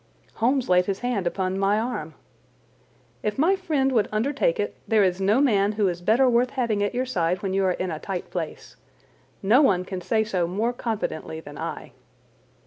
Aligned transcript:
Holmes 0.33 0.67
laid 0.67 0.87
his 0.87 1.01
hand 1.01 1.27
upon 1.27 1.59
my 1.59 1.79
arm. 1.79 2.15
"If 3.21 3.37
my 3.37 3.55
friend 3.55 3.91
would 3.91 4.09
undertake 4.11 4.59
it 4.59 4.75
there 4.87 5.03
is 5.03 5.21
no 5.21 5.39
man 5.39 5.73
who 5.73 5.87
is 5.87 6.01
better 6.01 6.27
worth 6.27 6.49
having 6.49 6.81
at 6.81 6.95
your 6.95 7.05
side 7.05 7.43
when 7.43 7.53
you 7.53 7.63
are 7.65 7.73
in 7.73 7.91
a 7.91 7.99
tight 7.99 8.31
place. 8.31 8.77
No 9.43 9.61
one 9.61 9.85
can 9.85 10.01
say 10.01 10.23
so 10.23 10.47
more 10.47 10.73
confidently 10.73 11.39
than 11.39 11.59
I." 11.59 11.91